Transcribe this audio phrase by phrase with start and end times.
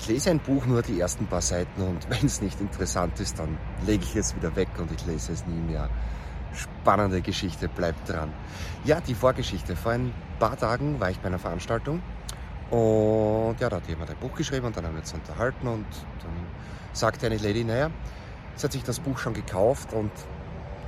[0.00, 3.38] Ich lese ein Buch nur die ersten paar Seiten und wenn es nicht interessant ist,
[3.38, 5.90] dann lege ich es wieder weg und ich lese es nie mehr.
[6.54, 8.32] Spannende Geschichte, bleibt dran.
[8.84, 9.76] Ja, die Vorgeschichte.
[9.76, 12.02] Vor ein paar Tagen war ich bei einer Veranstaltung
[12.70, 15.86] und ja, da hat jemand ein Buch geschrieben und dann haben wir uns unterhalten und
[16.20, 16.32] dann
[16.92, 17.90] sagte eine Lady, naja,
[18.56, 20.10] sie hat sich das Buch schon gekauft und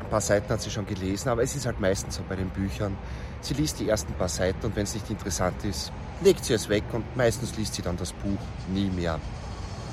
[0.03, 2.51] ein paar Seiten hat sie schon gelesen, aber es ist halt meistens so bei den
[2.51, 2.97] Büchern.
[3.41, 5.93] Sie liest die ersten paar Seiten und wenn es nicht interessant ist,
[6.23, 8.39] legt sie es weg und meistens liest sie dann das Buch
[8.73, 9.19] nie mehr.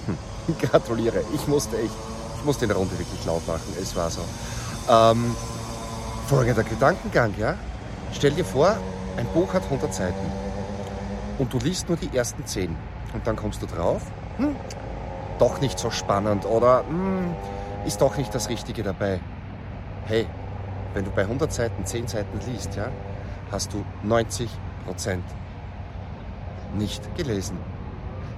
[0.06, 0.56] Hm.
[0.60, 1.94] Gratuliere, ich musste echt,
[2.38, 4.22] ich musste in der Runde wirklich laut machen, es war so.
[4.90, 5.36] Ähm,
[6.28, 7.56] folgender Gedankengang, ja?
[8.12, 8.78] Stell dir vor,
[9.18, 10.32] ein Buch hat 100 Seiten
[11.38, 12.76] und du liest nur die ersten 10
[13.14, 14.02] und dann kommst du drauf,
[14.38, 14.56] hm,
[15.38, 17.34] doch nicht so spannend oder hm,
[17.86, 19.20] ist doch nicht das Richtige dabei.
[20.10, 20.26] Hey,
[20.96, 22.90] wenn du bei 100 Seiten 10 Seiten liest, ja,
[23.52, 24.50] hast du 90
[24.84, 25.24] Prozent
[26.74, 27.60] nicht gelesen.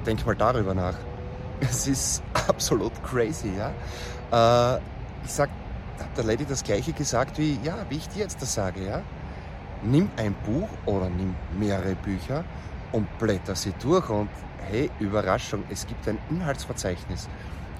[0.05, 0.95] Denk mal darüber nach.
[1.61, 3.69] Es ist absolut crazy, ja.
[4.75, 4.81] Äh,
[5.23, 5.49] ich sag,
[5.97, 9.01] hab der Lady das gleiche gesagt wie, ja, wie ich dir jetzt das sage, ja.
[9.81, 12.43] Nimm ein Buch oder nimm mehrere Bücher
[12.91, 14.29] und blätter sie durch und
[14.69, 17.29] hey, Überraschung, es gibt ein Inhaltsverzeichnis.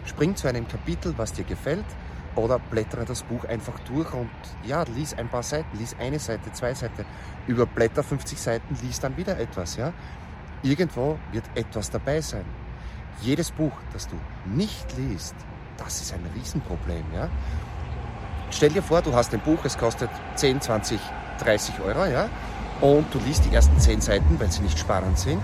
[0.05, 1.83] Spring zu einem Kapitel, was dir gefällt,
[2.35, 4.29] oder blättere das Buch einfach durch und
[4.63, 7.05] ja, lies ein paar Seiten, lies eine Seite, zwei Seiten,
[7.47, 9.93] überblätter 50 Seiten, lies dann wieder etwas, ja.
[10.63, 12.45] Irgendwo wird etwas dabei sein.
[13.21, 14.15] Jedes Buch, das du
[14.45, 15.35] nicht liest,
[15.77, 17.29] das ist ein Riesenproblem, ja.
[18.49, 20.99] Stell dir vor, du hast ein Buch, es kostet 10, 20,
[21.39, 22.29] 30 Euro, ja,
[22.81, 25.41] und du liest die ersten 10 Seiten, weil sie nicht spannend sind,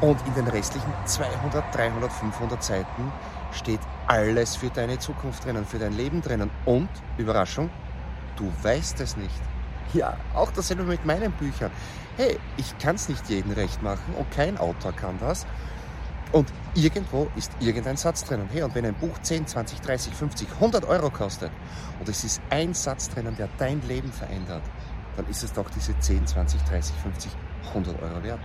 [0.00, 3.12] und in den restlichen 200, 300, 500 Seiten
[3.56, 6.50] steht alles für deine Zukunft drinnen, für dein Leben drinnen.
[6.64, 7.70] Und, Überraschung,
[8.36, 9.40] du weißt es nicht.
[9.92, 11.70] Ja, auch dasselbe mit meinen Büchern.
[12.16, 15.46] Hey, ich kann es nicht jedem recht machen und kein Autor kann das.
[16.32, 18.48] Und irgendwo ist irgendein Satz drinnen.
[18.52, 21.50] Hey, und wenn ein Buch 10, 20, 30, 50, 100 Euro kostet
[22.00, 24.62] und es ist ein Satz drinnen, der dein Leben verändert,
[25.16, 27.32] dann ist es doch diese 10, 20, 30, 50,
[27.68, 28.40] 100 Euro wert.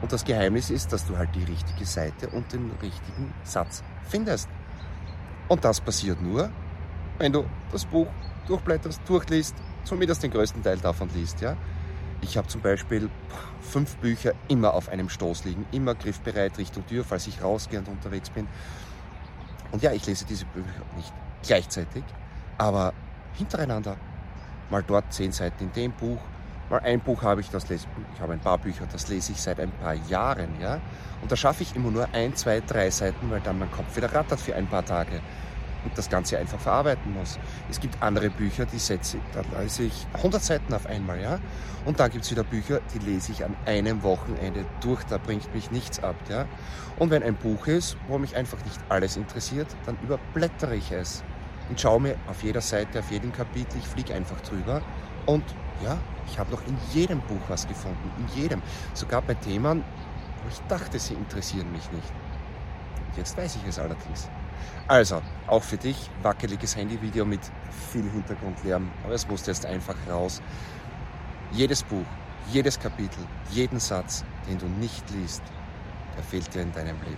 [0.00, 4.48] Und das Geheimnis ist, dass du halt die richtige Seite und den richtigen Satz findest.
[5.48, 6.50] Und das passiert nur,
[7.18, 8.08] wenn du das Buch
[8.46, 11.40] durchblätterst, durchliest, zumindest den größten Teil davon liest.
[11.40, 11.56] Ja?
[12.20, 13.08] Ich habe zum Beispiel
[13.60, 17.88] fünf Bücher immer auf einem Stoß liegen, immer griffbereit Richtung Tür, falls ich rausgehe und
[17.88, 18.48] unterwegs bin.
[19.72, 21.12] Und ja, ich lese diese Bücher nicht
[21.42, 22.04] gleichzeitig,
[22.58, 22.92] aber
[23.34, 23.96] hintereinander.
[24.70, 26.18] Mal dort zehn Seiten in dem Buch,
[26.68, 29.40] Mal ein Buch habe ich, das lese ich habe ein paar Bücher, das lese ich
[29.40, 30.80] seit ein paar Jahren, ja.
[31.22, 34.12] Und da schaffe ich immer nur ein, zwei, drei Seiten, weil dann mein Kopf wieder
[34.12, 35.20] rattert für ein paar Tage
[35.84, 37.38] und das Ganze einfach verarbeiten muss.
[37.70, 41.38] Es gibt andere Bücher, die setze, da lese ich 100 Seiten auf einmal, ja.
[41.84, 45.54] Und dann gibt es wieder Bücher, die lese ich an einem Wochenende durch, da bringt
[45.54, 46.46] mich nichts ab, ja.
[46.98, 51.22] Und wenn ein Buch ist, wo mich einfach nicht alles interessiert, dann überblättere ich es
[51.68, 54.82] und schaue mir auf jeder Seite, auf jedem Kapitel, ich fliege einfach drüber
[55.26, 55.44] und
[55.82, 58.62] ja, ich habe noch in jedem Buch was gefunden, in jedem.
[58.94, 59.84] Sogar bei Themen,
[60.42, 62.12] wo ich dachte, sie interessieren mich nicht.
[63.08, 64.28] Und jetzt weiß ich es allerdings.
[64.88, 67.40] Also, auch für dich, wackeliges Handyvideo mit
[67.92, 70.40] viel Hintergrundlärm, aber es musste jetzt einfach raus.
[71.52, 72.06] Jedes Buch,
[72.52, 75.42] jedes Kapitel, jeden Satz, den du nicht liest,
[76.16, 77.16] der fehlt dir in deinem Leben.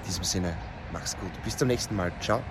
[0.00, 0.54] In diesem Sinne,
[0.92, 1.30] mach's gut.
[1.44, 2.12] Bis zum nächsten Mal.
[2.20, 2.42] Ciao.